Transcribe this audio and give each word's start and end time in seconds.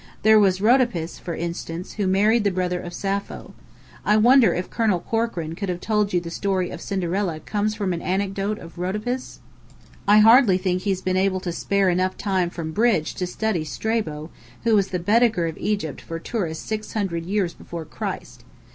There 0.23 0.39
was 0.39 0.61
Rhodopis, 0.61 1.19
for 1.19 1.35
instance, 1.35 1.93
who 1.93 2.07
married 2.07 2.43
the 2.43 2.49
brother 2.49 2.79
of 2.79 2.91
Sappho. 2.91 3.53
I 4.03 4.17
wonder 4.17 4.51
if 4.51 4.71
Colonel 4.71 4.99
Corkran 4.99 5.53
could 5.55 5.69
have 5.69 5.79
told 5.79 6.11
you 6.11 6.19
that 6.19 6.23
the 6.23 6.31
story 6.31 6.71
of 6.71 6.81
Cinderella 6.81 7.39
comes 7.39 7.75
from 7.75 7.93
an 7.93 8.01
anecdote 8.01 8.57
of 8.57 8.79
Rhodopis? 8.79 9.41
I 10.07 10.17
hardly 10.17 10.57
think 10.57 10.79
that 10.81 10.85
he's 10.85 11.03
been 11.03 11.17
able 11.17 11.39
to 11.41 11.51
spare 11.51 11.87
enough 11.91 12.17
time 12.17 12.49
from 12.49 12.71
bridge 12.71 13.13
to 13.13 13.27
study 13.27 13.63
Strabo, 13.63 14.31
who 14.63 14.73
was 14.75 14.87
the 14.87 14.97
Baedeker 14.97 15.45
of 15.45 15.57
Egypt 15.59 16.01
for 16.01 16.17
tourists 16.17 16.65
six 16.65 16.93
hundred 16.93 17.27
years 17.27 17.53
before 17.53 17.85
Christ. 17.85 18.43